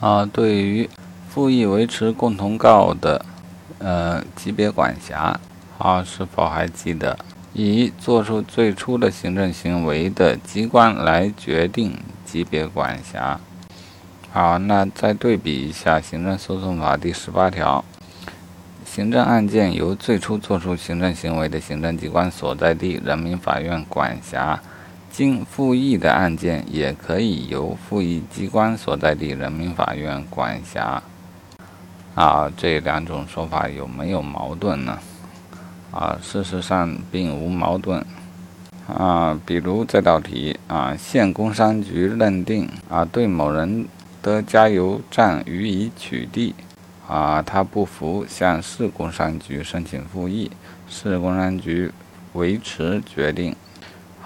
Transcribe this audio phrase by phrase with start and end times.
[0.00, 0.88] 啊，对于
[1.28, 3.24] 复议维持共同告的
[3.78, 5.38] 呃级别管辖
[5.78, 7.18] 啊，是否还记得
[7.54, 13.40] 以作出最初的行政行为的机关来决定级别管辖？
[14.32, 17.82] 好，那再对比一下《行政诉讼法》第十八条，
[18.84, 24.60] 行政案件由最初作出行政行为的行政机关所在地人民法院管辖。
[25.10, 31.02] 经复议的案件也可以由复议机关所在地人民法院管辖。
[32.14, 34.98] 啊，这两种说法有没有矛盾呢？
[35.90, 38.04] 啊，事实上并无矛盾。
[38.86, 43.86] 啊，比如这道题啊，县工商局认定啊，对某人
[44.22, 46.52] 的加油站予以取缔，
[47.08, 50.50] 啊，他不服，向市工商局申请复议，
[50.88, 51.90] 市工商局
[52.34, 53.56] 维持决定。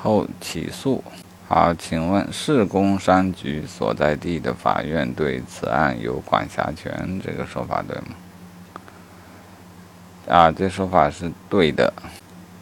[0.02, 1.02] 后起诉。
[1.48, 8.14] 好，请问市工商局所在地的法院对此案有管辖权，这个说法对吗？
[10.28, 11.92] 啊，这说法是对的。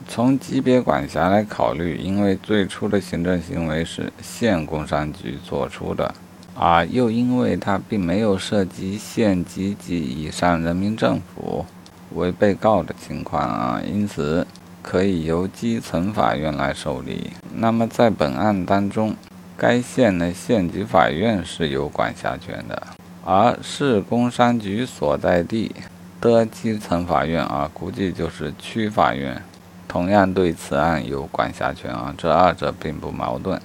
[0.09, 6.15] 从级别管辖来考虑，因为最初的行政行为是县工商局做出的，
[6.57, 11.67] 啊，又因为它并没有涉及县级及以上人民政府
[12.15, 14.47] 为被告的情况啊，因此。
[14.83, 17.33] 可以由基层法院来受理。
[17.55, 19.15] 那么在本案当中，
[19.57, 22.83] 该县的县级法院是有管辖权的，
[23.25, 25.75] 而市工商局所在地
[26.21, 29.43] 的基层法院啊，估计就是区法院，
[29.87, 32.15] 同样对此案有管辖权啊。
[32.17, 33.61] 这二者并不矛盾。